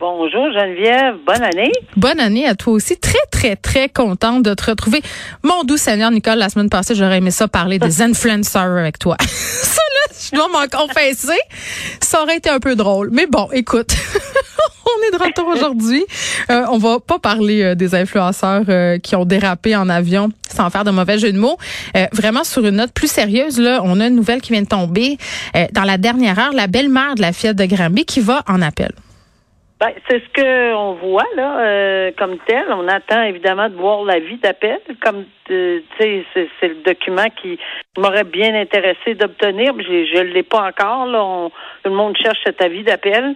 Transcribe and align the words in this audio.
Bonjour 0.00 0.52
Geneviève, 0.52 1.16
bonne 1.24 1.42
année. 1.42 1.72
Bonne 1.96 2.18
année 2.18 2.46
à 2.46 2.54
toi 2.54 2.72
aussi. 2.72 2.96
Très, 2.96 3.24
très, 3.30 3.54
très 3.54 3.88
contente 3.88 4.42
de 4.42 4.52
te 4.52 4.70
retrouver. 4.70 5.00
Mon 5.42 5.62
doux 5.62 5.76
Seigneur, 5.76 6.10
Nicole, 6.10 6.38
la 6.38 6.48
semaine 6.48 6.68
passée, 6.68 6.94
j'aurais 6.94 7.18
aimé 7.18 7.30
ça 7.30 7.46
parler 7.46 7.78
des 7.78 8.02
influencers 8.02 8.76
avec 8.78 8.98
toi. 8.98 9.16
ça, 9.20 9.80
là, 9.80 10.14
je 10.30 10.36
dois 10.36 10.48
m'en 10.48 10.66
confesser. 10.66 11.38
Ça 12.00 12.22
aurait 12.22 12.38
été 12.38 12.50
un 12.50 12.58
peu 12.58 12.74
drôle. 12.74 13.10
Mais 13.12 13.26
bon, 13.26 13.48
écoute. 13.52 13.94
On 14.86 15.08
est 15.08 15.18
de 15.18 15.24
retour 15.24 15.48
aujourd'hui. 15.48 16.04
Euh, 16.50 16.64
on 16.70 16.78
va 16.78 17.00
pas 17.00 17.18
parler 17.18 17.62
euh, 17.62 17.74
des 17.74 17.94
influenceurs 17.94 18.64
euh, 18.68 18.98
qui 18.98 19.16
ont 19.16 19.24
dérapé 19.24 19.74
en 19.74 19.88
avion 19.88 20.30
sans 20.48 20.70
faire 20.70 20.84
de 20.84 20.90
mauvais 20.90 21.18
jeu 21.18 21.32
de 21.32 21.38
mots. 21.38 21.56
Vraiment 22.12 22.44
sur 22.44 22.64
une 22.64 22.76
note 22.76 22.92
plus 22.92 23.10
sérieuse, 23.10 23.58
là, 23.58 23.80
on 23.82 23.98
a 24.00 24.06
une 24.06 24.14
nouvelle 24.14 24.40
qui 24.40 24.52
vient 24.52 24.62
de 24.62 24.68
tomber. 24.68 25.18
Dans 25.72 25.82
la 25.82 25.98
dernière 25.98 26.38
heure, 26.38 26.52
la 26.52 26.68
belle-mère 26.68 27.16
de 27.16 27.22
la 27.22 27.32
fillette 27.32 27.56
de 27.56 27.64
Granby 27.64 28.04
qui 28.04 28.20
va 28.20 28.44
en 28.46 28.62
appel. 28.62 28.92
Ben, 29.80 29.90
c'est 30.08 30.22
ce 30.22 30.40
qu'on 30.40 30.92
voit 30.94 31.26
là, 31.36 31.58
euh, 31.60 32.12
comme 32.16 32.38
tel. 32.46 32.64
On 32.70 32.86
attend 32.86 33.22
évidemment 33.24 33.68
de 33.68 33.74
voir 33.74 34.04
l'avis 34.04 34.36
d'appel, 34.36 34.78
comme 35.02 35.24
euh, 35.50 35.80
tu 35.98 36.24
sais, 36.32 36.46
c'est, 36.60 36.68
le 36.68 36.82
document 36.84 37.26
qui 37.42 37.58
m'aurait 37.98 38.24
bien 38.24 38.54
intéressé 38.54 39.14
d'obtenir. 39.14 39.74
mais 39.74 39.82
Je 39.84 40.18
ne 40.18 40.32
l'ai 40.32 40.44
pas 40.44 40.68
encore. 40.68 41.06
Là, 41.06 41.22
On- 41.24 41.50
tout 41.50 41.90
le 41.90 41.96
monde 41.96 42.16
cherche 42.16 42.38
cet 42.46 42.62
avis 42.62 42.84
d'appel, 42.84 43.34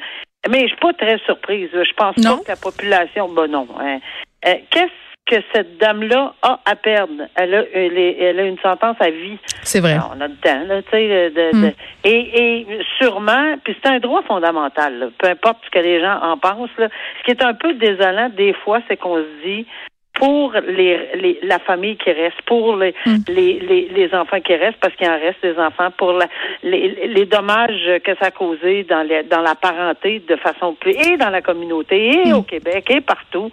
mais 0.49 0.61
je 0.63 0.67
suis 0.69 0.77
pas 0.77 0.93
très 0.93 1.19
surprise. 1.27 1.71
Je 1.73 1.93
pense 1.95 2.17
Non. 2.19 2.39
pas 2.39 2.45
que 2.45 2.49
la 2.51 2.57
population, 2.57 3.29
ben 3.29 3.49
non. 3.49 3.67
hein. 3.81 3.99
Euh, 4.47 4.55
qu'est-ce 4.71 5.08
que 5.29 5.37
cette 5.55 5.77
dame-là 5.79 6.35
a 6.43 6.59
à 6.65 6.75
perdre 6.77 7.25
Elle 7.35 7.55
a, 7.55 7.63
elle 7.75 7.99
est- 7.99 8.17
elle 8.21 8.41
a 8.41 8.45
une 8.45 8.59
sentence 8.59 8.97
à 9.01 9.11
vie. 9.11 9.39
C'est 9.63 9.81
vrai. 9.81 9.93
Alors, 9.93 10.15
on 10.17 10.21
a 10.21 10.29
le 10.29 10.37
temps, 10.37 10.65
là, 10.67 10.83
tu 10.83 10.91
sais, 10.91 11.31
de, 11.31 11.35
de- 11.53 11.67
Hmm. 11.69 11.71
et, 12.05 12.59
et 12.61 12.67
sûrement, 12.99 13.57
puis 13.63 13.77
c'est 13.83 13.91
un 13.91 13.99
droit 13.99 14.23
fondamental, 14.23 14.99
là, 14.99 15.07
peu 15.19 15.29
importe 15.29 15.59
ce 15.67 15.71
que 15.71 15.79
les 15.79 16.01
gens 16.01 16.19
en 16.23 16.37
pensent. 16.39 16.77
Là. 16.79 16.89
Ce 17.19 17.25
qui 17.25 17.31
est 17.33 17.43
un 17.45 17.55
peu 17.55 17.75
désolant 17.75 18.29
des 18.31 18.53
fois, 18.55 18.81
c'est 18.89 18.97
qu'on 18.97 19.17
se 19.17 19.47
dit 19.47 19.67
pour 20.15 20.53
les, 20.67 20.99
les- 21.15 21.39
la 21.45 21.61
famille 21.61 21.97
qui 21.97 22.11
reste, 22.11 22.41
pour 22.45 22.77
les, 22.77 22.93
Hmm. 23.07 23.19
les, 23.29 23.61
les, 23.61 23.89
les 23.95 24.15
enfants 24.15 24.41
qui 24.41 24.55
restent, 24.57 24.81
parce 24.81 24.95
qu'il 24.97 25.09
en 25.09 25.19
reste 25.19 25.41
des 25.43 25.57
enfants, 25.59 25.91
pour 25.97 26.13
la, 26.13 26.27
les, 26.65 27.07
les 27.07 27.25
dommages 27.27 28.01
que 28.05 28.17
ça 28.21 28.27
a 28.27 28.31
causé 28.33 28.83
dans, 28.85 29.03
les, 29.07 29.23
dans 29.25 29.43
la 29.43 29.55
parenté 29.55 30.21
de 30.27 30.35
façon 30.37 30.75
plus, 30.75 30.91
et 30.93 31.17
dans 31.19 31.31
la 31.31 31.41
communauté, 31.41 32.27
et 32.27 32.33
Hmm. 32.33 32.39
au 32.39 32.43
Québec, 32.43 32.91
et 32.91 33.01
partout. 33.01 33.51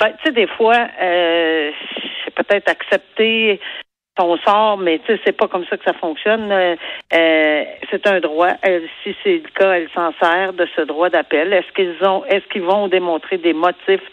Ben, 0.00 0.10
tu 0.18 0.24
sais, 0.26 0.32
des 0.32 0.46
fois, 0.46 0.76
euh, 1.00 1.70
peut-être 2.34 2.68
accepter 2.70 3.60
son 4.18 4.36
sort, 4.38 4.78
mais 4.78 4.98
tu 5.00 5.06
sais, 5.14 5.20
c'est 5.24 5.36
pas 5.36 5.48
comme 5.48 5.64
ça 5.66 5.76
que 5.76 5.84
ça 5.84 5.92
fonctionne. 5.94 6.50
Euh, 6.50 6.76
euh, 7.14 7.64
c'est 7.90 8.06
un 8.06 8.20
droit. 8.20 8.50
Elle, 8.62 8.88
si 9.02 9.14
c'est 9.22 9.42
le 9.44 9.48
cas, 9.54 9.72
elle 9.72 9.88
s'en 9.94 10.12
sert 10.20 10.52
de 10.54 10.66
ce 10.74 10.82
droit 10.82 11.08
d'appel. 11.10 11.52
Est-ce 11.52 11.70
qu'ils 11.72 11.96
ont, 12.06 12.24
est-ce 12.26 12.46
qu'ils 12.48 12.62
vont 12.62 12.88
démontrer 12.88 13.38
des 13.38 13.52
motifs 13.52 14.04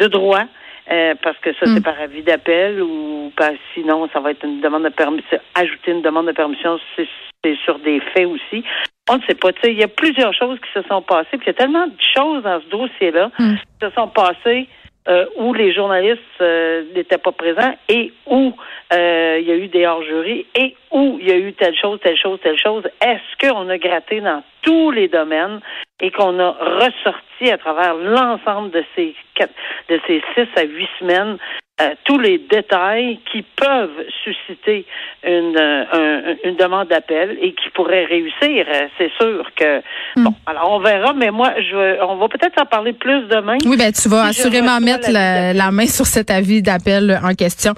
de 0.00 0.06
droit? 0.06 0.42
Euh, 0.90 1.14
parce 1.22 1.38
que 1.38 1.52
ça, 1.54 1.60
Mm. 1.66 1.74
c'est 1.76 1.84
par 1.84 2.00
avis 2.00 2.22
d'appel 2.22 2.82
ou 2.82 3.32
ben, 3.36 3.54
sinon, 3.72 4.08
ça 4.12 4.20
va 4.20 4.32
être 4.32 4.44
une 4.44 4.60
demande 4.60 4.82
de 4.84 4.88
permission. 4.88 5.38
Ajouter 5.54 5.92
une 5.92 6.02
demande 6.02 6.26
de 6.26 6.32
permission, 6.32 6.78
c'est, 6.96 7.06
c'est 7.44 7.56
sur 7.64 7.78
des 7.78 8.00
faits 8.00 8.26
aussi. 8.26 8.64
On 9.08 9.16
ne 9.16 9.22
sait 9.22 9.34
pas. 9.36 9.52
Tu 9.52 9.60
sais, 9.62 9.72
il 9.72 9.78
y 9.78 9.84
a 9.84 9.88
plusieurs 9.88 10.34
choses 10.34 10.58
qui 10.60 10.72
se 10.74 10.86
sont 10.88 11.00
passées. 11.02 11.38
Puis 11.38 11.42
il 11.42 11.46
y 11.46 11.50
a 11.50 11.54
tellement 11.54 11.86
de 11.86 11.92
choses 12.16 12.42
dans 12.42 12.60
ce 12.60 12.66
dossier-là 12.68 13.30
Mm. 13.38 13.54
qui 13.54 13.86
se 13.86 13.90
sont 13.94 14.08
passées 14.08 14.66
euh, 15.08 15.26
où 15.36 15.52
les 15.52 15.72
journalistes 15.72 16.20
euh, 16.40 16.84
n'étaient 16.94 17.18
pas 17.18 17.32
présents 17.32 17.74
et 17.88 18.12
où 18.26 18.54
euh, 18.92 19.38
il 19.40 19.48
y 19.48 19.50
a 19.50 19.56
eu 19.56 19.68
des 19.68 19.86
hors-jurys 19.86 20.46
et 20.54 20.76
où 20.92 21.18
il 21.20 21.28
y 21.28 21.32
a 21.32 21.36
eu 21.36 21.52
telle 21.54 21.76
chose, 21.76 21.98
telle 22.02 22.16
chose, 22.16 22.38
telle 22.42 22.58
chose. 22.58 22.84
Est-ce 23.04 23.48
qu'on 23.48 23.68
a 23.68 23.78
gratté 23.78 24.20
dans 24.20 24.42
tous 24.62 24.90
les 24.92 25.08
domaines 25.08 25.60
et 26.00 26.10
qu'on 26.10 26.38
a 26.38 26.50
ressorti 26.50 27.50
à 27.50 27.58
travers 27.58 27.94
l'ensemble 27.94 28.70
de 28.70 28.84
ces 28.94 29.14
quatre, 29.34 29.54
de 29.88 30.00
ces 30.06 30.22
six 30.34 30.48
à 30.56 30.62
huit 30.62 30.88
semaines 31.00 31.38
euh, 31.82 31.94
tous 32.04 32.18
les 32.18 32.38
détails 32.38 33.18
qui 33.30 33.42
peuvent 33.42 34.04
susciter 34.24 34.86
une, 35.26 35.56
euh, 35.56 35.84
un- 35.92 36.48
une 36.48 36.56
demande 36.56 36.88
d'appel 36.88 37.36
et 37.40 37.52
qui 37.54 37.68
pourraient 37.74 38.04
réussir. 38.04 38.66
Euh, 38.68 38.86
C'est 38.98 39.10
sûr 39.20 39.44
que 39.56 39.80
Hmm. 40.16 40.24
bon, 40.24 40.34
alors 40.46 40.72
on 40.72 40.78
verra, 40.80 41.12
mais 41.14 41.30
moi 41.30 41.52
je 41.58 42.02
on 42.04 42.16
va 42.16 42.28
peut-être 42.28 42.60
en 42.60 42.66
parler 42.66 42.92
plus 42.92 43.22
demain. 43.28 43.56
Oui, 43.64 43.76
ben 43.76 43.90
tu 43.92 44.08
vas 44.08 44.32
Si 44.32 44.40
assurément 44.42 44.78
mettre 44.80 45.10
la, 45.10 45.52
la 45.52 45.70
main 45.70 45.86
sur 45.86 46.06
cet 46.06 46.30
avis 46.30 46.60
d'appel 46.62 47.18
en 47.22 47.34
question. 47.34 47.72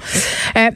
Euh, 0.57 0.71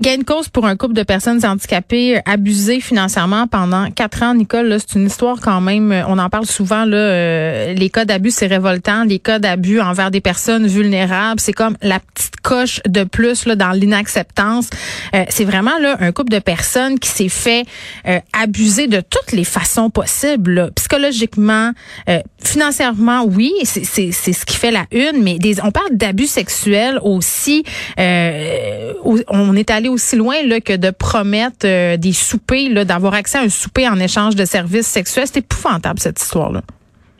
Gain 0.00 0.18
de 0.18 0.24
cause 0.24 0.48
pour 0.48 0.66
un 0.66 0.74
couple 0.76 0.94
de 0.94 1.04
personnes 1.04 1.44
handicapées 1.46 2.18
abusées 2.26 2.80
financièrement 2.80 3.46
pendant 3.46 3.88
quatre 3.92 4.24
ans, 4.24 4.34
Nicole. 4.34 4.76
C'est 4.80 4.98
une 4.98 5.06
histoire 5.06 5.40
quand 5.40 5.60
même. 5.60 5.92
euh, 5.92 6.02
On 6.08 6.18
en 6.18 6.28
parle 6.28 6.46
souvent. 6.46 6.84
Là, 6.84 6.96
euh, 6.96 7.74
les 7.74 7.90
cas 7.90 8.04
d'abus, 8.04 8.32
c'est 8.32 8.48
révoltant. 8.48 9.04
Les 9.04 9.20
cas 9.20 9.38
d'abus 9.38 9.80
envers 9.80 10.10
des 10.10 10.20
personnes 10.20 10.66
vulnérables, 10.66 11.38
c'est 11.38 11.52
comme 11.52 11.76
la 11.80 12.00
petite 12.00 12.40
coche 12.42 12.80
de 12.88 13.04
plus 13.04 13.46
là 13.46 13.54
dans 13.54 13.70
l'inacceptance. 13.70 14.68
Euh, 15.14 15.24
c'est 15.28 15.44
vraiment 15.44 15.78
là 15.80 15.96
un 16.00 16.10
couple 16.10 16.32
de 16.32 16.40
personnes 16.40 16.98
qui 16.98 17.08
s'est 17.08 17.28
fait 17.28 17.64
euh, 18.08 18.18
abuser 18.32 18.88
de 18.88 19.00
toutes 19.00 19.30
les 19.30 19.44
façons 19.44 19.90
possibles. 19.90 20.54
là. 20.54 20.70
Psychologiquement, 20.74 21.70
euh, 22.08 22.18
financièrement, 22.42 23.24
oui, 23.26 23.52
c'est 23.62 23.84
ce 23.84 24.44
qui 24.44 24.56
fait 24.56 24.72
la 24.72 24.86
une. 24.90 25.22
Mais 25.22 25.38
des, 25.38 25.62
on 25.62 25.70
parle 25.70 25.92
d'abus 25.92 26.26
sexuels 26.26 26.98
aussi. 27.00 27.62
Euh, 28.00 28.92
on 29.28 29.54
est 29.54 29.70
allé 29.70 29.83
aussi 29.88 30.16
loin 30.16 30.36
là, 30.46 30.60
que 30.60 30.76
de 30.76 30.90
promettre 30.90 31.66
euh, 31.66 31.96
des 31.96 32.12
soupers, 32.12 32.84
d'avoir 32.84 33.14
accès 33.14 33.38
à 33.38 33.42
un 33.42 33.48
souper 33.48 33.88
en 33.88 33.98
échange 33.98 34.34
de 34.34 34.44
services 34.44 34.86
sexuels. 34.86 35.26
C'est 35.26 35.40
épouvantable 35.40 35.98
cette 35.98 36.20
histoire-là. 36.20 36.60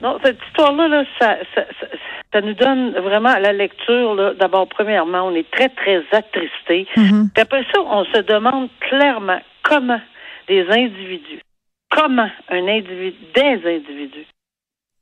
Non, 0.01 0.17
cette 0.23 0.37
histoire-là, 0.47 0.87
là, 0.87 1.03
ça, 1.19 1.37
ça, 1.55 1.61
ça, 1.79 1.87
ça 2.33 2.41
nous 2.41 2.53
donne 2.53 2.91
vraiment 2.99 3.29
à 3.29 3.39
la 3.39 3.53
lecture, 3.53 4.35
d'abord, 4.37 4.67
premièrement, 4.67 5.23
on 5.23 5.35
est 5.35 5.49
très, 5.49 5.69
très 5.69 6.03
attristés. 6.11 6.85
Mhm. 6.97 7.29
Puis 7.33 7.41
après 7.41 7.63
ça, 7.73 7.81
on 7.81 8.03
se 8.05 8.19
demande 8.21 8.69
clairement 8.81 9.39
comment 9.63 10.01
des 10.47 10.65
individus, 10.69 11.41
comment 11.89 12.29
un 12.49 12.67
individu, 12.67 13.15
des 13.33 13.61
individus, 13.65 14.27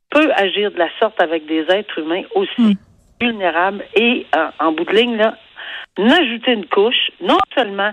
peut 0.10 0.32
agir 0.36 0.72
de 0.72 0.78
la 0.78 0.90
sorte 1.00 1.20
avec 1.22 1.46
des 1.48 1.66
êtres 1.70 1.98
humains 2.00 2.24
aussi 2.36 2.62
Mm. 2.62 2.74
vulnérables 3.20 3.84
et, 3.96 4.26
euh, 4.36 4.48
en 4.60 4.72
bout 4.74 4.86
de 4.86 4.96
ligne, 4.96 5.18
là, 5.18 5.36
n'ajouter 5.98 6.54
une 6.54 6.66
couche, 6.66 7.12
non 7.22 7.38
seulement 7.56 7.92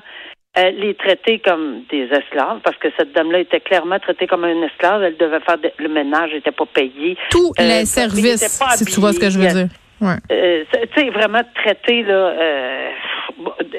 euh, 0.58 0.70
les 0.70 0.94
traiter 0.94 1.38
comme 1.38 1.82
des 1.90 2.08
esclaves, 2.10 2.60
parce 2.64 2.76
que 2.78 2.88
cette 2.98 3.12
dame-là 3.12 3.38
était 3.40 3.60
clairement 3.60 3.98
traitée 4.00 4.26
comme 4.26 4.44
un 4.44 4.62
esclave, 4.62 5.02
elle 5.04 5.16
devait 5.16 5.40
faire 5.40 5.58
de- 5.58 5.70
le 5.78 5.88
ménage, 5.88 6.32
n'était 6.32 6.50
pas 6.50 6.66
payé. 6.66 7.16
Tous 7.30 7.52
Euh, 7.60 7.62
les 7.62 7.84
services, 7.86 8.60
si 8.76 8.84
tu 8.86 9.00
vois 9.00 9.12
ce 9.12 9.20
que 9.20 9.30
je 9.30 9.38
veux 9.38 9.46
dire. 9.46 9.68
Ouais. 10.00 10.16
Euh, 10.32 10.64
tu 10.72 11.00
sais, 11.00 11.10
vraiment 11.10 11.42
traité 11.54 12.02
là, 12.02 12.32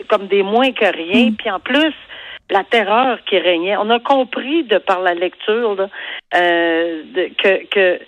comme 0.07 0.27
des 0.27 0.43
moins 0.43 0.71
que 0.71 0.85
rien. 0.85 1.31
Mm. 1.31 1.35
Puis 1.35 1.49
en 1.51 1.59
plus, 1.59 1.93
la 2.49 2.63
terreur 2.63 3.17
qui 3.25 3.37
régnait. 3.39 3.75
On 3.77 3.89
a 3.89 3.99
compris 3.99 4.63
de 4.63 4.77
par 4.77 5.01
la 5.01 5.13
lecture 5.13 5.75
là, 5.75 5.87
de- 6.33 7.31
que, 7.41 7.65
que 7.67 7.99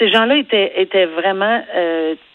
ces 0.00 0.10
gens-là 0.10 0.36
étaient, 0.38 0.72
étaient 0.80 1.06
vraiment 1.06 1.62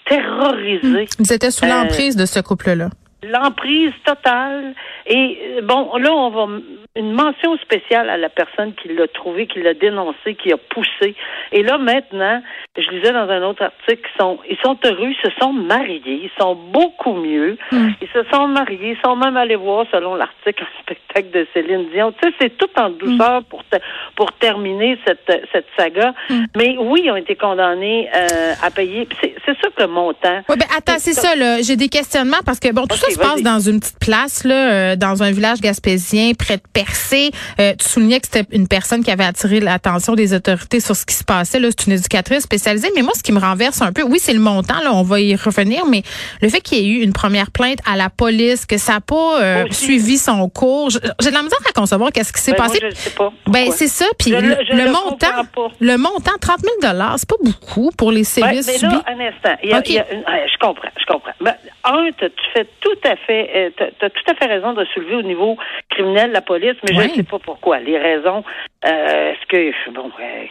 terrorisés. 0.05 1.07
Ils 1.19 1.33
étaient 1.33 1.51
sous 1.51 1.65
l'emprise 1.65 2.15
de 2.15 2.25
ce 2.25 2.39
couple-là. 2.39 2.89
L'emprise 3.27 3.93
totale. 4.05 4.73
Et 5.05 5.39
euh, 5.57 5.61
bon, 5.61 5.95
là, 5.97 6.11
on 6.11 6.29
va 6.29 6.47
une 6.95 7.11
mention 7.11 7.57
spéciale 7.57 8.09
à 8.09 8.17
la 8.17 8.29
personne 8.29 8.73
qui 8.73 8.89
l'a 8.89 9.07
trouvé, 9.07 9.47
qui 9.47 9.61
l'a 9.61 9.73
dénoncé, 9.73 10.35
qui 10.35 10.51
a 10.51 10.57
poussé. 10.57 11.15
Et 11.51 11.63
là, 11.63 11.77
maintenant, 11.77 12.41
je 12.77 12.89
lisais 12.91 13.11
dans 13.11 13.27
un 13.29 13.41
autre 13.43 13.63
article, 13.63 14.01
ils 14.13 14.19
sont, 14.19 14.37
ils 14.49 14.57
sont 14.63 14.77
heureux, 14.85 15.09
ils 15.09 15.29
se 15.29 15.35
sont 15.39 15.51
mariés, 15.53 16.21
ils 16.23 16.31
sont 16.39 16.55
beaucoup 16.55 17.13
mieux. 17.13 17.57
Mm. 17.71 17.89
Ils 18.01 18.07
se 18.13 18.23
sont 18.31 18.47
mariés, 18.47 18.95
ils 18.97 19.01
sont 19.03 19.15
même 19.15 19.35
allés 19.37 19.55
voir, 19.55 19.85
selon 19.91 20.15
l'article, 20.15 20.63
un 20.63 20.81
spectacle 20.83 21.31
de 21.31 21.47
Céline 21.53 21.87
Dion. 21.93 22.13
Tu 22.21 22.29
sais, 22.29 22.35
c'est 22.39 22.57
tout 22.57 22.69
en 22.77 22.89
douceur 22.89 23.43
pour, 23.45 23.63
te- 23.65 23.77
pour 24.15 24.31
terminer 24.33 24.97
cette, 25.05 25.47
cette 25.51 25.65
saga. 25.77 26.13
Mm. 26.29 26.43
Mais 26.55 26.75
oui, 26.79 27.01
ils 27.05 27.11
ont 27.11 27.15
été 27.15 27.35
condamnés 27.35 28.09
euh, 28.15 28.53
à 28.61 28.69
payer. 28.71 29.07
C'est 29.21 29.57
sûr 29.59 29.73
que 29.75 29.81
le 29.81 29.87
montant. 29.87 30.43
Oui, 30.49 30.55
ben 30.57 30.67
attends, 30.77 30.99
c'est 30.99 31.13
ça, 31.13 31.35
là. 31.35 31.61
J'ai 31.61 31.75
des 31.75 31.89
questionnements 31.89 32.41
parce 32.45 32.59
que 32.59 32.71
bon, 32.71 32.85
tout 32.85 32.95
ça 32.97 33.09
se 33.09 33.17
passe 33.19 33.41
dans 33.41 33.59
une 33.59 33.79
petite 33.79 33.99
place, 33.99 34.43
là, 34.43 34.71
euh, 34.71 34.95
dans 34.95 35.23
un 35.23 35.31
village 35.31 35.61
gaspésien, 35.61 36.33
près 36.37 36.57
de 36.57 36.61
Percé. 36.73 37.31
percée. 37.31 37.31
Euh, 37.59 37.73
tu 37.79 37.87
soulignais 37.89 38.19
que 38.19 38.27
c'était 38.31 38.45
une 38.55 38.67
personne 38.67 39.03
qui 39.03 39.09
avait 39.11 39.23
attiré 39.23 39.59
l'attention 39.59 40.13
des 40.13 40.33
autorités 40.33 40.79
sur 40.79 40.95
ce 40.95 41.05
qui 41.05 41.15
se 41.15 41.23
passait. 41.23 41.59
Là, 41.59 41.69
c'est 41.75 41.87
une 41.87 41.93
éducatrice 41.93 42.43
spécialisée. 42.43 42.66
Mais 42.95 43.01
moi, 43.01 43.13
ce 43.15 43.23
qui 43.23 43.31
me 43.31 43.39
renverse 43.39 43.81
un 43.81 43.91
peu, 43.93 44.03
oui, 44.03 44.19
c'est 44.19 44.33
le 44.33 44.39
montant. 44.39 44.79
Là, 44.83 44.93
on 44.93 45.01
va 45.03 45.19
y 45.21 45.35
revenir, 45.35 45.85
mais 45.85 46.01
le 46.41 46.49
fait 46.49 46.59
qu'il 46.61 46.79
y 46.79 46.81
ait 46.81 46.99
eu 46.99 47.01
une 47.03 47.13
première 47.13 47.49
plainte 47.51 47.79
à 47.89 47.95
la 47.95 48.09
police, 48.09 48.65
que 48.65 48.77
ça 48.77 48.93
n'a 48.93 49.01
pas 49.01 49.41
euh, 49.41 49.65
suivi 49.71 50.17
son 50.17 50.49
cours, 50.49 50.89
j'ai 50.89 50.99
de 50.99 51.33
la 51.33 51.43
misère 51.43 51.59
à 51.67 51.71
concevoir 51.71 52.11
qu'est-ce 52.11 52.33
qui 52.33 52.41
s'est 52.41 52.51
Ben, 52.51 52.57
passé. 52.57 52.79
moi, 52.81 52.89
je 52.91 52.95
sais 52.95 53.09
pas 53.11 53.31
ben 53.47 53.71
c'est 53.71 53.87
ça. 53.87 54.05
Puis 54.19 54.31
le, 54.31 54.41
le- 54.41 54.57
le 54.85 54.91
montant, 54.91 55.71
le 55.79 55.97
montant, 55.97 56.31
30 56.41 56.59
000 56.59 56.73
dollars, 56.81 57.15
c'est 57.17 57.29
pas 57.29 57.35
beaucoup 57.41 57.91
pour 57.97 58.11
les 58.11 58.17
Ouais, 58.19 58.23
sévices 58.23 58.67
mais 58.67 58.77
subis. 58.77 58.93
là, 58.93 59.03
un 59.07 59.19
instant. 59.19 59.55
Il 59.63 59.69
y 59.69 59.73
a- 59.73 59.79
OK. 59.79 59.89
il 59.89 59.95
y 59.95 59.99
a 59.99 60.11
une- 60.13 60.19
ouais, 60.19 60.45
je 60.51 60.57
comprends, 60.59 60.89
je 60.99 61.05
comprends. 61.05 61.31
Ben, 61.41 61.55
un, 61.85 62.09
tu 62.19 62.29
fais 62.53 62.65
tout 62.81 62.99
à 63.09 63.15
fait, 63.15 63.49
euh, 63.55 63.69
t'as 63.77 63.85
t'as 63.99 64.09
tout 64.09 64.23
à 64.31 64.35
fait 64.35 64.45
raison 64.45 64.73
de 64.73 64.83
soulever 64.93 65.15
au 65.15 65.21
niveau 65.23 65.57
criminel 65.89 66.31
la 66.31 66.41
police, 66.41 66.75
mais 66.83 66.95
je 66.95 67.09
ne 67.09 67.15
sais 67.15 67.23
pas 67.23 67.39
pourquoi. 67.39 67.79
Les 67.79 67.97
raisons, 67.97 68.43
euh, 68.85 69.31
est-ce 69.31 69.45
que, 69.47 69.91
bon, 69.91 70.11
euh, 70.19 70.43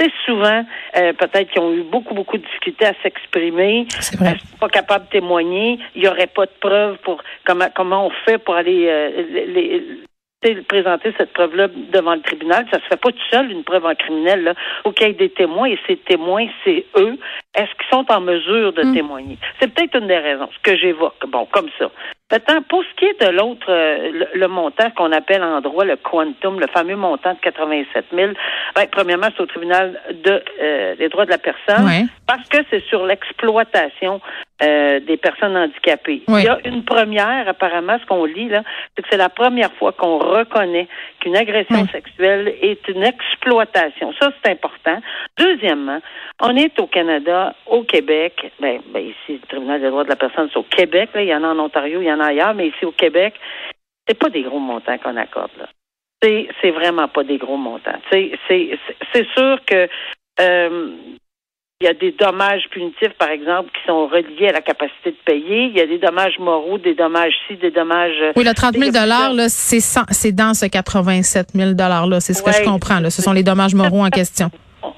sais, 0.00 0.10
souvent, 0.26 0.64
euh, 0.96 1.12
peut-être 1.12 1.50
qu'ils 1.50 1.62
ont 1.62 1.72
eu 1.72 1.82
beaucoup, 1.82 2.14
beaucoup 2.14 2.36
de 2.38 2.42
difficultés 2.44 2.86
à 2.86 2.94
s'exprimer, 3.02 3.86
vrai. 4.18 4.30
euh, 4.30 4.58
pas 4.60 4.68
capables 4.68 5.06
de 5.06 5.10
témoigner, 5.10 5.78
il 5.94 6.02
n'y 6.02 6.08
aurait 6.08 6.26
pas 6.26 6.46
de 6.46 6.52
preuves 6.60 6.96
pour 6.98 7.22
comment 7.44 7.68
comment 7.74 8.06
on 8.06 8.10
fait 8.24 8.38
pour 8.38 8.54
aller 8.54 8.86
euh, 8.88 9.22
les- 9.30 9.46
les- 9.46 9.82
présenter 10.68 11.10
cette 11.16 11.32
preuve-là 11.32 11.68
devant 11.90 12.14
le 12.14 12.20
tribunal. 12.20 12.66
Ça 12.70 12.78
se 12.78 12.84
fait 12.84 13.00
pas 13.00 13.10
tout 13.10 13.26
seul, 13.30 13.50
une 13.50 13.64
preuve 13.64 13.86
en 13.86 13.94
criminel. 13.94 14.42
Là. 14.44 14.54
Faut 14.82 14.92
qu'il 14.92 15.06
y 15.06 15.10
ait 15.10 15.14
des 15.14 15.30
témoins 15.30 15.68
et 15.68 15.78
ces 15.86 15.96
témoins, 15.96 16.46
c'est 16.64 16.84
eux. 16.98 17.16
Est-ce 17.54 17.70
qu'ils 17.76 17.88
sont 17.90 18.04
en 18.12 18.20
mesure 18.20 18.74
de 18.74 18.82
Mm. 18.82 18.92
témoigner? 18.94 19.38
C'est 19.58 19.72
peut-être 19.72 19.96
une 19.98 20.06
des 20.06 20.18
raisons, 20.18 20.50
ce 20.54 20.58
que 20.70 20.76
j'évoque. 20.76 21.16
Bon, 21.28 21.46
comme 21.46 21.70
ça. 21.78 21.90
Maintenant, 22.32 22.62
pour 22.62 22.82
ce 22.82 22.94
qui 22.96 23.04
est 23.04 23.20
de 23.20 23.30
l'autre, 23.36 23.66
euh, 23.68 24.10
le, 24.10 24.26
le 24.40 24.48
montant 24.48 24.90
qu'on 24.92 25.12
appelle 25.12 25.42
en 25.42 25.60
droit 25.60 25.84
le 25.84 25.96
quantum, 25.96 26.58
le 26.58 26.66
fameux 26.68 26.96
montant 26.96 27.34
de 27.34 27.38
87 27.40 28.06
000, 28.12 28.32
ben, 28.74 28.86
premièrement, 28.90 29.28
c'est 29.36 29.42
au 29.42 29.46
tribunal 29.46 30.00
de, 30.24 30.42
euh, 30.62 30.96
des 30.96 31.08
droits 31.10 31.26
de 31.26 31.30
la 31.30 31.38
personne 31.38 31.84
Ouais. 31.86 32.04
parce 32.26 32.48
que 32.48 32.58
c'est 32.70 32.82
sur 32.86 33.04
l'exploitation 33.04 34.20
euh, 34.64 35.00
des 35.00 35.16
personnes 35.16 35.56
handicapées. 35.56 36.22
Oui. 36.28 36.42
Il 36.42 36.44
y 36.44 36.48
a 36.48 36.58
une 36.64 36.84
première, 36.84 37.48
apparemment, 37.48 37.98
ce 38.00 38.06
qu'on 38.06 38.24
lit, 38.24 38.48
là, 38.48 38.62
c'est 38.94 39.02
que 39.02 39.08
c'est 39.10 39.16
la 39.16 39.28
première 39.28 39.72
fois 39.74 39.92
qu'on 39.92 40.18
reconnaît 40.18 40.88
qu'une 41.20 41.36
agression 41.36 41.82
Oui. 41.82 41.88
sexuelle 41.92 42.54
est 42.62 42.86
une 42.88 43.02
exploitation. 43.02 44.12
Ça, 44.20 44.32
c'est 44.42 44.52
important. 44.52 45.00
Deuxièmement, 45.38 46.00
on 46.40 46.56
est 46.56 46.78
au 46.80 46.86
Canada, 46.86 47.54
au 47.66 47.82
Québec. 47.82 48.52
Ben, 48.60 48.80
ben 48.92 49.02
ici, 49.02 49.40
le 49.40 49.46
tribunal 49.48 49.80
des 49.80 49.90
droits 49.90 50.04
de 50.04 50.10
la 50.10 50.16
personne, 50.16 50.48
c'est 50.52 50.58
au 50.58 50.64
Québec. 50.64 51.10
Là. 51.14 51.22
Il 51.22 51.28
y 51.28 51.34
en 51.34 51.44
a 51.44 51.48
en 51.48 51.58
Ontario, 51.58 52.00
il 52.00 52.06
y 52.06 52.12
en 52.12 52.20
a 52.20 52.26
ailleurs, 52.26 52.54
mais 52.54 52.68
ici 52.68 52.84
au 52.84 52.92
Québec, 52.92 53.34
c'est 54.06 54.18
pas 54.18 54.28
des 54.28 54.42
gros 54.42 54.60
montants 54.60 54.98
qu'on 54.98 55.16
accorde. 55.16 55.52
Là. 55.58 55.68
C'est, 56.22 56.48
c'est 56.62 56.70
vraiment 56.70 57.08
pas 57.08 57.22
des 57.22 57.38
gros 57.38 57.56
montants. 57.56 57.98
C'est, 58.10 58.32
c'est 58.48 59.26
sûr 59.36 59.58
que 59.66 59.88
euh, 60.40 60.90
il 61.84 61.88
y 61.88 61.90
a 61.90 61.92
des 61.94 62.12
dommages 62.12 62.62
punitifs, 62.70 63.12
par 63.18 63.28
exemple, 63.28 63.68
qui 63.74 63.86
sont 63.86 64.06
reliés 64.06 64.48
à 64.48 64.52
la 64.52 64.62
capacité 64.62 65.10
de 65.10 65.16
payer. 65.26 65.64
Il 65.66 65.76
y 65.76 65.80
a 65.82 65.86
des 65.86 65.98
dommages 65.98 66.38
moraux, 66.38 66.78
des 66.78 66.94
dommages 66.94 67.34
ci, 67.46 67.56
des 67.56 67.70
dommages. 67.70 68.16
Oui, 68.36 68.42
le 68.44 68.54
30 68.54 68.72
000 68.72 68.84
il 68.88 68.94
y 68.94 68.96
a 68.96 69.02
plusieurs- 69.02 69.34
là, 69.34 69.48
c'est 69.50 70.32
dans 70.32 70.54
ce 70.54 70.64
87 70.64 71.48
000 71.54 71.72
là. 71.76 72.20
C'est 72.20 72.32
ce 72.32 72.42
que 72.42 72.52
je 72.52 72.64
comprends. 72.64 73.00
Là. 73.00 73.10
Ce 73.10 73.20
sont 73.20 73.32
les 73.32 73.42
dommages 73.42 73.74
moraux 73.74 74.02
en 74.02 74.08
question. 74.08 74.50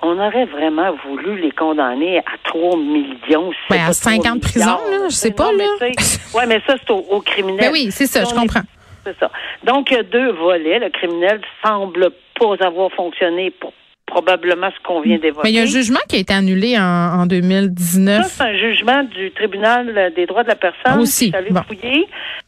On 0.03 0.17
aurait 0.17 0.45
vraiment 0.45 0.95
voulu 1.05 1.41
les 1.41 1.51
condamner 1.51 2.19
à 2.19 2.23
3 2.45 2.77
millions. 2.77 3.51
Ben, 3.69 3.83
à 3.83 3.87
pas 3.89 3.93
5 3.93 4.21
3 4.21 4.31
ans 4.31 4.37
de 4.37 4.41
prison, 4.41 4.67
là, 4.67 5.09
je 5.09 5.15
sais 5.15 5.33
pas, 5.33 5.51
là. 5.53 5.65
ouais, 6.35 6.47
mais 6.47 6.61
ça, 6.69 6.77
c'est 6.81 6.91
au, 6.93 7.05
au 7.11 7.21
criminel. 7.21 7.59
Ben 7.67 7.73
oui, 7.73 7.89
c'est 7.91 8.07
ça, 8.07 8.23
je 8.23 8.33
comprends. 8.35 8.63
C'est 9.05 9.19
ça. 9.19 9.31
Donc, 9.65 9.91
il 9.91 9.97
y 9.97 10.01
a 10.01 10.03
deux 10.05 10.31
volets. 10.33 10.79
Le 10.79 10.91
criminel 10.91 11.41
semble 11.65 12.11
pas 12.39 12.55
avoir 12.65 12.91
fonctionné 12.93 13.51
pour 13.51 13.73
probablement 14.07 14.71
ce 14.71 14.83
qu'on 14.87 15.01
vient 15.01 15.19
d'évoquer. 15.19 15.41
Mais 15.45 15.51
il 15.51 15.57
y 15.57 15.59
a 15.59 15.63
un 15.63 15.67
jugement 15.67 15.99
qui 16.09 16.17
a 16.17 16.19
été 16.21 16.33
annulé 16.33 16.79
en, 16.79 16.83
en 16.83 17.23
Ça, 17.23 17.27
2019. 17.27 18.25
c'est 18.27 18.43
un 18.45 18.57
jugement 18.57 19.03
du 19.03 19.31
tribunal 19.33 20.13
des 20.15 20.27
droits 20.27 20.45
de 20.45 20.49
la 20.49 20.55
personne. 20.55 21.01
Aussi. 21.01 21.33
Bon. 21.51 21.61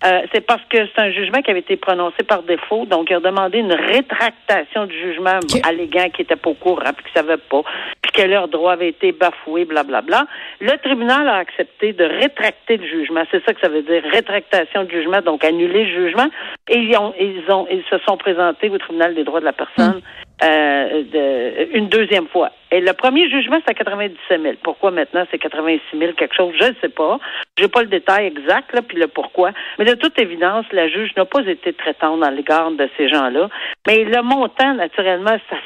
Euh, 0.06 0.20
c'est 0.32 0.46
parce 0.46 0.62
que 0.70 0.78
c'est 0.86 1.02
un 1.02 1.10
jugement 1.10 1.42
qui 1.42 1.50
avait 1.50 1.60
été 1.60 1.76
prononcé 1.76 2.22
par 2.22 2.42
défaut. 2.44 2.86
Donc, 2.86 3.08
il 3.10 3.16
a 3.16 3.20
demandé 3.20 3.58
une 3.58 3.72
rétractation 3.72 4.86
du 4.86 4.96
jugement 4.96 5.38
Ok. 5.42 5.60
alléguant 5.68 6.08
qui 6.10 6.22
n'était 6.22 6.36
pas 6.36 6.50
au 6.50 6.54
courant, 6.54 6.92
puis 6.96 7.04
qui 7.06 7.12
savait 7.12 7.36
pas, 7.36 7.62
puis 8.02 8.12
que 8.12 8.22
leurs 8.22 8.46
droits 8.48 8.72
avaient 8.74 8.90
été 8.90 9.10
bafoués, 9.12 9.64
blablabla. 9.64 10.26
Le 10.60 10.76
tribunal 10.78 11.28
a 11.28 11.36
accepté 11.36 11.92
de 11.92 12.04
rétracter 12.04 12.76
le 12.76 12.86
jugement. 12.86 13.22
C'est 13.32 13.44
ça 13.44 13.52
que 13.52 13.60
ça 13.60 13.68
veut 13.68 13.82
dire, 13.82 14.02
rétractation 14.12 14.84
du 14.84 14.94
jugement, 14.94 15.20
donc 15.20 15.42
annuler 15.44 15.84
le 15.84 16.04
jugement. 16.06 16.28
Et 16.68 16.78
ils, 16.78 16.96
ont, 16.96 17.12
ils, 17.20 17.42
ont, 17.50 17.66
ils 17.70 17.82
se 17.90 17.98
sont 18.06 18.16
présentés 18.16 18.70
au 18.70 18.78
tribunal 18.78 19.14
des 19.16 19.24
droits 19.24 19.40
de 19.40 19.44
la 19.46 19.52
personne 19.52 20.00
euh, 20.42 21.02
de, 21.02 21.76
une 21.76 21.88
deuxième 21.88 22.28
fois. 22.28 22.50
Et 22.70 22.80
le 22.80 22.92
premier 22.92 23.28
jugement, 23.30 23.58
c'est 23.64 23.70
à 23.70 23.74
97 23.74 24.40
000. 24.42 24.54
Pourquoi 24.62 24.90
maintenant 24.90 25.24
c'est 25.30 25.38
86 25.38 25.98
000 25.98 26.12
quelque 26.12 26.34
chose? 26.34 26.54
Je 26.60 26.66
ne 26.68 26.74
sais 26.80 26.88
pas. 26.90 27.18
Je 27.58 27.64
n'ai 27.64 27.68
pas 27.68 27.82
le 27.82 27.88
détail 27.88 28.26
exact, 28.26 28.72
là, 28.74 28.82
puis 28.82 28.98
le 28.98 29.08
pourquoi. 29.08 29.50
Mais 29.78 29.84
de 29.84 29.94
toute 29.94 30.18
évidence, 30.20 30.66
la 30.72 30.88
juge 30.88 31.10
n'a 31.16 31.24
pas 31.24 31.40
été 31.46 31.72
très 31.72 31.94
tendre 31.94 32.22
dans 32.24 32.30
l'égard 32.30 32.70
de 32.70 32.88
ces 32.96 33.08
gens-là. 33.08 33.48
Mais 33.86 34.04
le 34.04 34.22
montant, 34.22 34.74
naturellement, 34.74 35.36
ça, 35.50 35.56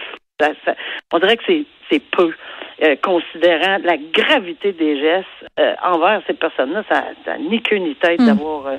ça- 0.41 0.53
ça- 0.65 0.75
on 1.13 1.19
dirait 1.19 1.37
que 1.37 1.43
c'est 1.91 2.01
peu. 2.11 2.33
Euh, 2.83 2.97
considérant 3.03 3.79
la 3.85 3.97
gravité 3.97 4.73
des 4.73 5.01
gestes 5.01 5.27
euh, 5.61 5.75
envers 5.85 6.21
ces 6.27 6.35
personnes-là, 6.35 6.83
ça 6.91 7.05
n'a 7.27 7.39
ni 7.39 7.63
queue 7.63 7.77
ni 7.77 7.95
tête 7.95 8.21
Mm. 8.21 8.27
d'avoir 8.27 8.67
euh, 8.67 8.77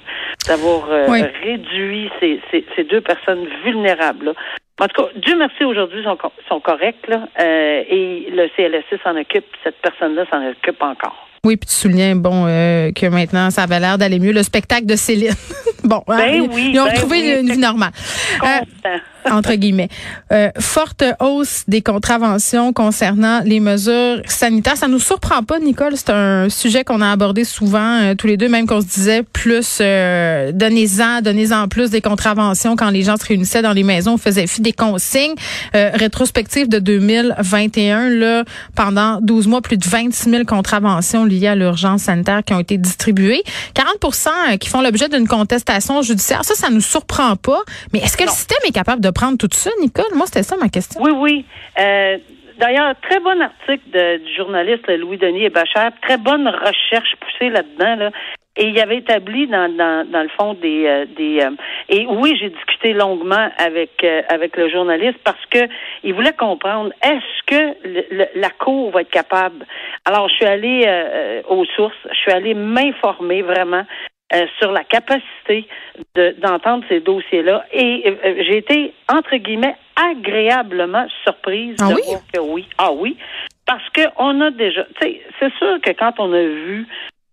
d'avoir 0.48 0.82
Oui. 1.10 1.22
réduit 1.44 2.10
ces, 2.20 2.40
ces, 2.52 2.66
ces 2.76 2.84
deux 2.84 3.02
personnes 3.02 3.46
vulnérables. 3.64 4.26
Là. 4.28 4.34
En 4.82 4.88
tout 4.88 5.04
cas, 5.04 5.10
Dieu 5.16 5.38
merci, 5.38 5.64
aujourd'hui, 5.64 6.04
sont, 6.04 6.18
sont 6.50 6.60
corrects, 6.60 7.08
là, 7.08 7.28
et 7.40 8.28
le 8.32 8.48
CLSC 8.58 9.02
s'en 9.04 9.16
occupe, 9.16 9.46
cette 9.64 9.78
personne-là 9.82 10.26
s'en 10.30 10.46
occupe 10.50 10.82
encore. 10.82 11.28
Oui, 11.46 11.58
puis 11.58 11.68
tu 11.70 11.76
soulignes, 11.76 12.20
bon, 12.22 12.46
que 12.46 13.08
maintenant, 13.10 13.50
ça 13.52 13.64
avait 13.64 13.80
l'air 13.80 13.98
d'aller 13.98 14.20
mieux. 14.20 14.32
Le 14.34 14.42
spectacle 14.44 14.86
de 14.86 14.96
Céline. 14.96 15.30
bon, 15.84 16.02
hein, 16.08 16.18
Ben 16.18 16.42
oui, 16.52 16.72
ils 16.74 16.80
ont 16.80 16.86
ben 16.86 16.92
retrouvé 16.92 17.18
oui. 17.22 17.40
une 17.42 17.52
vie 17.52 17.58
normale. 17.60 17.92
Content. 18.40 19.00
Entre 19.30 19.54
guillemets. 19.56 19.90
Euh, 20.32 20.50
forte 20.60 21.04
hausse 21.20 21.64
des 21.68 21.82
contraventions 21.82 22.74
concernant 22.74 23.42
les 23.44 23.60
mesures 23.60 24.22
sanitaires. 24.26 24.78
Ça 24.78 24.88
nous 24.88 25.00
surprend 25.00 25.44
pas, 25.44 25.60
Nicole. 25.60 25.94
C'est 25.96 26.10
un 26.12 26.50
sujet 26.50 26.84
qu'on 26.84 27.02
a 27.02 27.12
abordé 27.12 27.44
souvent 27.44 28.02
euh, 28.02 28.16
tous 28.16 28.28
les 28.28 28.38
deux, 28.38 28.50
même 28.50 28.68
qu'on 28.68 28.82
se 28.82 28.88
disait 28.88 29.24
plus 29.24 29.78
euh, 29.82 30.52
donnez-en, 30.54 31.22
donnez-en 31.22 31.68
plus 31.68 31.90
des 31.90 32.02
contraventions 32.02 32.76
quand 32.76 32.90
les 32.90 33.04
gens 33.04 33.18
se 33.18 33.26
réunissaient 33.26 33.62
dans 33.62 33.74
les 33.74 33.84
maisons, 33.84 34.14
on 34.14 34.18
faisait 34.18 34.48
fi 34.48 34.62
des 34.62 34.74
consignes. 34.74 35.36
Euh, 35.76 35.92
rétrospective 35.94 36.68
de 36.70 36.80
2021, 36.80 38.10
là, 38.10 38.44
pendant 38.76 39.20
12 39.22 39.48
mois, 39.48 39.62
plus 39.62 39.78
de 39.78 39.88
26 39.88 40.30
000 40.30 40.44
contraventions 40.46 41.26
liées 41.26 41.48
à 41.48 41.56
l'urgence 41.56 42.04
sanitaire 42.04 42.44
qui 42.44 42.54
ont 42.54 42.60
été 42.60 42.78
distribuées. 42.78 43.44
40 43.74 44.58
qui 44.60 44.70
font 44.70 44.82
l'objet 44.82 45.10
d'une 45.10 45.28
contestation 45.28 46.02
judiciaire. 46.02 46.44
Ça, 46.44 46.56
ça 46.56 46.70
nous 46.70 46.82
surprend 46.82 47.36
pas. 47.36 47.62
Mais 47.94 48.00
est-ce 48.00 48.18
que 48.18 48.24
Non. 48.24 48.32
le 48.32 48.36
système 48.36 48.58
est 48.66 48.72
capable 48.72 49.02
de 49.02 49.10
prendre 49.14 49.38
tout 49.38 49.48
ça, 49.52 49.70
Nicole? 49.80 50.14
Moi, 50.16 50.26
c'était 50.26 50.44
ça 50.44 50.58
ma 50.58 50.70
question. 50.70 51.02
Oui, 51.02 51.12
oui. 51.12 51.46
Euh, 51.80 52.18
D'ailleurs, 52.60 52.94
très 53.02 53.20
bon 53.20 53.42
article 53.42 54.20
du 54.20 54.36
journaliste 54.36 54.88
Louis-Denis 54.88 55.50
Bachar, 55.50 55.92
très 56.04 56.18
bonne 56.18 56.48
recherche 56.48 57.16
poussée 57.20 57.50
là-dedans. 57.50 57.96
Là. 57.96 58.12
Et 58.56 58.68
il 58.68 58.80
avait 58.80 58.98
établi 58.98 59.48
dans, 59.48 59.76
dans, 59.76 60.22
le 60.22 60.30
fond 60.38 60.54
des 60.54 60.86
euh, 60.86 61.06
des 61.18 61.40
euh, 61.42 61.50
et 61.90 62.06
oui 62.06 62.38
j'ai 62.40 62.52
discuté 62.52 62.94
longuement 62.94 63.50
avec 63.58 64.06
avec 64.30 64.56
le 64.56 64.70
journaliste 64.70 65.18
parce 65.24 65.44
que 65.50 65.68
il 66.04 66.14
voulait 66.14 66.34
comprendre 66.34 66.92
est-ce 67.02 67.44
que 67.48 68.40
la 68.40 68.52
cour 68.52 68.92
va 68.92 69.02
être 69.02 69.10
capable? 69.10 69.66
Alors 70.06 70.30
je 70.30 70.36
suis 70.36 70.46
allée 70.46 71.42
aux 71.50 71.66
sources 71.66 71.98
je 72.12 72.16
suis 72.18 72.32
allée 72.32 72.54
m'informer 72.54 73.42
vraiment 73.42 73.86
euh, 74.34 74.46
sur 74.60 74.72
la 74.72 74.84
capacité 74.84 75.68
de- 76.16 76.36
d'entendre 76.40 76.84
ces 76.90 77.00
dossiers-là. 77.00 77.66
Et 77.72 78.04
euh, 78.08 78.16
euh, 78.26 78.44
j'ai 78.48 78.58
été, 78.58 78.94
entre 79.12 79.36
guillemets, 79.38 79.76
agréablement 79.96 81.06
surprise 81.24 81.76
Ah 81.80 81.90
de 81.90 81.96
oui? 81.96 82.02
voir 82.08 82.22
que 82.34 82.40
oui. 82.40 82.68
Ah 82.78 82.92
oui. 82.92 83.18
Parce 83.66 83.84
qu'on 83.90 84.42
a 84.42 84.52
déjà, 84.52 84.84
tu 84.86 85.08
sais, 85.08 85.22
c'est 85.40 85.54
sûr 85.56 85.80
que 85.82 85.92
quand 85.92 86.14
on 86.20 86.34
a 86.34 86.42
vu 86.42 86.86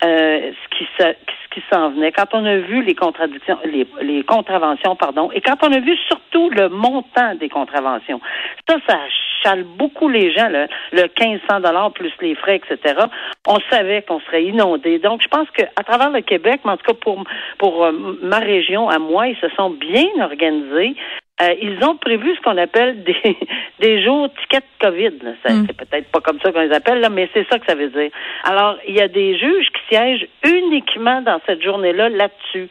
euh, 0.04 0.52
ce 0.98 1.14
qui 1.50 1.62
s'en 1.70 1.90
venait, 1.90 2.12
quand 2.12 2.32
on 2.32 2.44
a 2.44 2.56
vu 2.56 2.82
les 2.82 2.94
contradictions, 2.94 3.58
les, 3.64 3.86
les 4.02 4.22
contraventions, 4.22 4.96
pardon, 4.96 5.30
et 5.32 5.40
quand 5.40 5.56
on 5.62 5.72
a 5.72 5.80
vu 5.80 5.96
surtout 6.08 6.48
le 6.50 6.68
montant 6.68 7.34
des 7.34 7.48
contraventions, 7.48 8.20
ça, 8.68 8.76
ça 8.88 8.98
chale 9.42 9.64
beaucoup 9.64 10.08
les 10.08 10.32
gens, 10.32 10.48
le, 10.48 10.66
le 10.92 11.02
1500 11.02 11.60
dollars 11.60 11.92
plus 11.92 12.12
les 12.20 12.34
frais, 12.34 12.56
etc. 12.56 13.06
On 13.46 13.58
savait 13.70 14.02
qu'on 14.02 14.20
serait 14.20 14.44
inondé. 14.44 14.98
Donc, 14.98 15.22
je 15.22 15.28
pense 15.28 15.50
qu'à 15.50 15.82
travers 15.82 16.10
le 16.10 16.20
Québec, 16.20 16.60
mais 16.64 16.72
en 16.72 16.76
tout 16.76 16.92
cas 16.92 16.98
pour 17.00 17.24
pour 17.58 17.84
euh, 17.84 17.92
ma 18.22 18.38
région, 18.38 18.88
à 18.88 18.98
moi, 18.98 19.28
ils 19.28 19.36
se 19.36 19.48
sont 19.50 19.70
bien 19.70 20.08
organisés. 20.20 20.94
Euh, 21.42 21.54
ils 21.62 21.82
ont 21.84 21.96
prévu 21.96 22.34
ce 22.36 22.40
qu'on 22.42 22.56
appelle 22.58 23.02
des, 23.04 23.36
des 23.78 24.02
jours 24.04 24.28
tickets 24.40 24.64
COVID. 24.80 25.12
là. 25.22 25.32
Ça, 25.44 25.52
Mm. 25.54 25.66
C'est 25.66 25.76
peut-être 25.76 26.10
pas 26.10 26.20
comme 26.20 26.38
ça 26.40 26.52
qu'on 26.52 26.60
les 26.60 26.72
appelle, 26.72 27.00
là, 27.00 27.08
mais 27.08 27.28
c'est 27.34 27.46
ça 27.50 27.58
que 27.58 27.66
ça 27.66 27.74
veut 27.74 27.88
dire. 27.88 28.10
Alors, 28.44 28.76
il 28.86 28.94
y 28.94 29.00
a 29.00 29.08
des 29.08 29.36
juges 29.38 29.68
qui 29.70 29.94
siègent 29.94 30.26
uniquement 30.44 31.22
dans 31.22 31.40
cette 31.46 31.62
journée-là 31.62 32.08
là-dessus. 32.08 32.68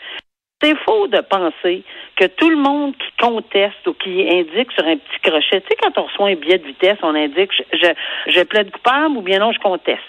C'est 0.61 0.75
faux 0.79 1.07
de 1.07 1.21
penser 1.21 1.83
que 2.17 2.25
tout 2.25 2.49
le 2.49 2.57
monde 2.57 2.93
qui 2.97 3.11
conteste 3.17 3.87
ou 3.87 3.93
qui 3.93 4.29
indique 4.29 4.71
sur 4.73 4.85
un 4.85 4.97
petit 4.97 5.19
crochet, 5.23 5.61
tu 5.61 5.67
sais, 5.69 5.77
quand 5.81 5.97
on 5.97 6.03
reçoit 6.03 6.27
un 6.27 6.35
billet 6.35 6.57
de 6.57 6.65
vitesse, 6.67 6.97
on 7.01 7.15
indique 7.15 7.51
je, 7.53 7.63
je, 7.77 8.31
je 8.33 8.41
plaide 8.43 8.69
coupable 8.71 9.15
ou 9.17 9.21
bien 9.21 9.39
non, 9.39 9.53
je 9.53 9.59
conteste. 9.59 10.03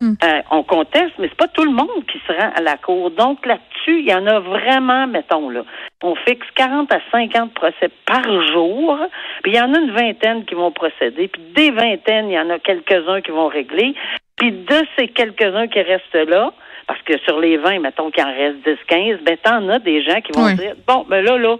Hmm. 0.00 0.14
Euh, 0.24 0.40
on 0.50 0.64
conteste, 0.64 1.12
mais 1.18 1.28
c'est 1.28 1.36
pas 1.36 1.48
tout 1.48 1.64
le 1.64 1.70
monde 1.70 2.04
qui 2.10 2.18
se 2.26 2.32
rend 2.32 2.50
à 2.54 2.60
la 2.60 2.76
cour. 2.76 3.10
Donc 3.12 3.46
là-dessus, 3.46 4.00
il 4.00 4.08
y 4.08 4.14
en 4.14 4.26
a 4.26 4.40
vraiment, 4.40 5.06
mettons 5.06 5.48
là, 5.48 5.64
on 6.02 6.16
fixe 6.16 6.46
40 6.56 6.92
à 6.92 6.98
50 7.12 7.54
procès 7.54 7.90
par 8.04 8.24
jour, 8.52 8.98
puis 9.42 9.52
il 9.52 9.56
y 9.56 9.60
en 9.60 9.72
a 9.72 9.78
une 9.78 9.92
vingtaine 9.92 10.44
qui 10.44 10.54
vont 10.54 10.72
procéder, 10.72 11.28
puis 11.28 11.42
des 11.54 11.70
vingtaines, 11.70 12.28
il 12.28 12.34
y 12.34 12.38
en 12.38 12.50
a 12.50 12.58
quelques-uns 12.58 13.20
qui 13.20 13.30
vont 13.30 13.46
régler, 13.46 13.94
puis 14.36 14.50
de 14.50 14.82
ces 14.98 15.08
quelques-uns 15.08 15.68
qui 15.68 15.80
restent 15.80 16.28
là, 16.28 16.52
parce 16.86 17.00
que 17.02 17.16
sur 17.20 17.38
les 17.38 17.56
20, 17.56 17.78
mettons 17.78 18.10
qu'il 18.10 18.24
en 18.24 18.34
reste 18.34 18.56
10, 18.66 18.76
15, 18.86 19.20
ben 19.24 19.36
t'en 19.42 19.68
as 19.68 19.78
des 19.78 20.02
gens 20.02 20.20
qui 20.20 20.32
vont 20.32 20.52
dire, 20.54 20.74
bon, 20.86 21.06
ben 21.08 21.24
là, 21.24 21.38
là, 21.38 21.56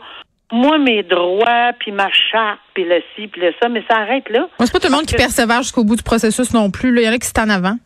moi, 0.52 0.78
mes 0.78 1.02
droits, 1.02 1.72
puis 1.78 1.90
ma 1.90 2.10
charte, 2.10 2.60
puis 2.74 2.84
le 2.84 3.02
ci, 3.14 3.26
puis 3.28 3.40
le 3.40 3.52
ça, 3.60 3.68
mais 3.68 3.82
ça 3.88 3.98
arrête 3.98 4.28
là. 4.28 4.48
c'est 4.60 4.72
pas 4.72 4.78
tout 4.78 4.88
le 4.88 4.96
monde 4.96 5.06
qui 5.06 5.14
persévère 5.14 5.62
jusqu'au 5.62 5.84
bout 5.84 5.96
du 5.96 6.02
processus 6.02 6.52
non 6.52 6.70
plus. 6.70 6.94
Il 6.96 7.04
y 7.04 7.08
en 7.08 7.12
a 7.12 7.18
qui 7.18 7.26
sont 7.26 7.40
en 7.40 7.48
avant. 7.48 7.76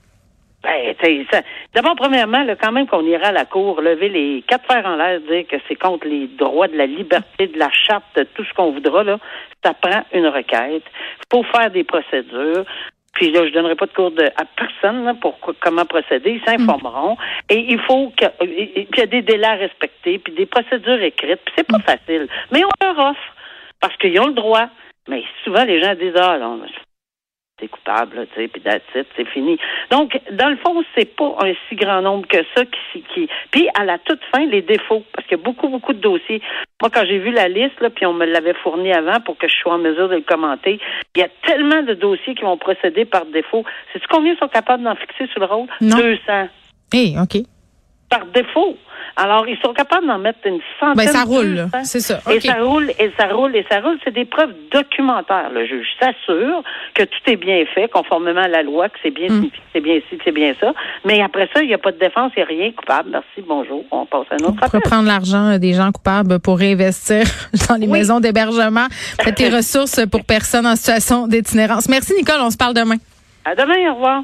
Ben, 0.62 0.95
d'abord, 1.73 1.95
premièrement, 1.95 2.43
là, 2.43 2.57
quand 2.57 2.73
même 2.73 2.88
qu'on 2.88 3.07
ira 3.07 3.29
à 3.29 3.33
la 3.33 3.45
cour, 3.45 3.81
lever 3.81 4.09
les 4.09 4.45
quatre 4.47 4.67
fers 4.67 4.85
en 4.85 4.97
l'air, 4.97 5.21
dire 5.21 5.47
que 5.47 5.57
c'est 5.69 5.77
contre 5.77 6.07
les 6.09 6.27
droits 6.27 6.67
de 6.67 6.77
la 6.77 6.87
liberté, 6.87 7.47
de 7.47 7.59
la 7.59 7.71
charte, 7.71 8.05
de 8.17 8.25
tout 8.25 8.45
ce 8.45 8.53
qu'on 8.55 8.73
voudra, 8.73 9.05
là, 9.05 9.19
ça 9.65 9.73
prend 9.75 10.03
une 10.12 10.27
requête. 10.27 10.83
faut 11.31 11.45
faire 11.45 11.71
des 11.71 11.85
procédures. 11.85 12.65
Puis 13.12 13.31
là, 13.31 13.47
je 13.47 13.53
donnerai 13.53 13.77
pas 13.77 13.87
de 13.87 13.93
cours 13.93 14.11
de, 14.11 14.25
à 14.37 14.45
personne 14.57 15.19
pour 15.21 15.38
comment 15.61 15.85
procéder. 15.85 16.41
Ils 16.41 16.45
s'informeront. 16.45 17.17
Et 17.49 17.59
il 17.73 17.81
faut 17.81 18.12
que, 18.17 18.27
puis 18.38 18.87
il 18.93 18.99
y 18.99 19.03
a 19.03 19.07
des 19.07 19.23
délais 19.23 19.47
à 19.47 19.55
respecter, 19.55 20.19
puis 20.19 20.33
des 20.35 20.47
procédures 20.47 21.03
écrites. 21.03 21.41
Puis 21.45 21.55
c'est 21.57 21.67
pas 21.67 21.81
facile. 21.81 22.29
Mais 22.53 22.62
on 22.65 22.85
leur 22.85 23.11
offre 23.11 23.35
parce 23.81 23.97
qu'ils 23.97 24.21
ont 24.21 24.29
le 24.29 24.35
droit. 24.35 24.69
Mais 25.09 25.25
souvent, 25.45 25.65
les 25.65 25.81
gens 25.83 25.95
disent, 25.95 26.15
ah, 26.17 26.38
non, 26.38 26.61
c'est 27.61 27.69
coupable, 27.69 28.27
tu 28.35 28.41
sais, 28.41 28.49
puis 28.49 28.62
c'est 29.17 29.29
fini. 29.29 29.59
Donc, 29.91 30.19
dans 30.33 30.49
le 30.49 30.57
fond, 30.57 30.83
c'est 30.97 31.17
pas 31.17 31.37
un 31.41 31.53
si 31.69 31.77
grand 31.77 32.03
nombre 32.03 32.27
que 32.27 32.38
ça 32.55 32.65
qui, 32.65 33.03
qui... 33.15 33.29
Puis, 33.50 33.69
à 33.75 33.85
la 33.85 33.99
toute 33.99 34.21
fin, 34.33 34.47
les 34.47 34.62
défauts, 34.62 35.05
parce 35.12 35.27
qu'il 35.27 35.38
y 35.38 35.41
a 35.41 35.45
beaucoup, 35.45 35.69
beaucoup 35.69 35.93
de 35.93 36.00
dossiers. 36.00 36.41
Moi, 36.81 36.91
quand 36.93 37.05
j'ai 37.07 37.19
vu 37.19 37.31
la 37.31 37.49
liste, 37.49 37.81
là, 37.81 37.91
puis 37.91 38.07
on 38.07 38.12
me 38.12 38.27
l'avait 38.27 38.55
fourni 38.55 38.93
avant 38.93 39.21
pour 39.21 39.37
que 39.37 39.49
je 39.49 39.57
sois 39.57 39.75
en 39.75 39.79
mesure 39.79 40.09
de 40.09 40.17
le 40.17 40.23
commenter, 40.23 40.79
il 41.15 41.21
y 41.21 41.25
a 41.25 41.29
tellement 41.47 41.83
de 41.83 41.95
dossiers 41.95 42.35
qui 42.35 42.43
vont 42.43 42.57
procéder 42.57 43.05
par 43.05 43.27
défaut. 43.27 43.65
Sais-tu 43.93 44.07
combien 44.09 44.37
sont 44.37 44.49
capables 44.49 44.85
d'en 44.85 44.95
fixer 44.95 45.27
sur 45.29 45.41
le 45.41 45.47
rôle? 45.47 45.67
Non. 45.81 45.97
200. 45.97 46.49
Eh, 46.95 47.15
OK. 47.21 47.43
Par 48.09 48.27
défaut. 48.27 48.77
Alors, 49.21 49.49
ils 49.49 49.59
sont 49.59 49.73
capables 49.73 50.07
d'en 50.07 50.19
mettre 50.19 50.38
une 50.45 50.61
centaine. 50.79 50.95
Ben, 50.95 51.09
ça 51.09 51.25
roule, 51.25 51.67
c'est 51.83 51.99
ça. 51.99 52.21
Et 52.31 52.41
ça 52.41 52.55
roule, 52.62 52.88
et 53.00 53.11
ça 53.19 53.27
roule, 53.27 53.57
et 53.57 53.67
ça 53.69 53.81
roule. 53.81 53.99
C'est 54.05 54.15
des 54.15 54.25
preuves 54.25 54.55
documentaires. 54.71 55.50
Le 55.53 55.67
juge 55.67 55.88
s'assure 55.99 56.62
que 56.95 57.03
tout 57.03 57.19
est 57.27 57.37
bien 57.37 57.65
fait, 57.75 57.88
conformément 57.88 58.43
à 58.43 58.49
la 58.49 58.62
loi, 58.62 58.88
que 58.88 58.97
c'est 59.03 59.11
bien 59.11 59.29
mm. 59.29 59.50
c'est 59.73 59.81
bien 59.81 59.99
c'est 60.25 60.31
bien 60.31 60.55
ça. 60.61 60.73
Mais 61.05 61.21
après 61.21 61.49
ça, 61.53 61.62
il 61.62 61.67
n'y 61.67 61.75
a 61.75 61.79
pas 61.79 61.91
de 61.91 61.99
défense, 61.99 62.31
il 62.37 62.38
n'y 62.38 62.43
a 62.45 62.47
rien 62.47 62.71
coupable. 62.71 63.11
Merci, 63.11 63.45
bonjour. 63.45 63.85
On 63.91 64.07
passe 64.07 64.27
à 64.31 64.35
un 64.35 64.47
autre 64.47 64.59
On 64.62 64.69
peut 64.69 64.81
prendre 64.81 65.09
l'argent 65.09 65.59
des 65.59 65.75
gens 65.75 65.91
coupables 65.91 66.38
pour 66.38 66.57
réinvestir 66.57 67.25
dans 67.69 67.75
les 67.75 67.88
maisons 67.88 68.21
d'hébergement. 68.21 68.87
Faites 69.21 69.35
tes 69.35 69.49
ressources 69.57 70.07
pour 70.07 70.25
personnes 70.25 70.67
en 70.67 70.77
situation 70.77 71.27
d'itinérance. 71.27 71.88
Merci, 71.88 72.15
Nicole. 72.15 72.41
On 72.41 72.50
se 72.50 72.57
parle 72.57 72.75
demain. 72.75 72.97
À 73.45 73.57
demain. 73.57 73.91
Au 73.91 73.95
revoir. 73.95 74.23